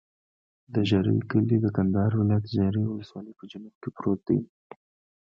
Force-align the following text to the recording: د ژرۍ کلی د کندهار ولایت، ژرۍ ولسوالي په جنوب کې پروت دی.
د 0.73 0.75
ژرۍ 0.89 1.19
کلی 1.31 1.57
د 1.61 1.67
کندهار 1.77 2.11
ولایت، 2.19 2.45
ژرۍ 2.55 2.83
ولسوالي 2.87 3.31
په 3.39 3.43
جنوب 3.51 3.75
کې 3.81 3.89
پروت 3.97 4.19
دی. 4.27 4.39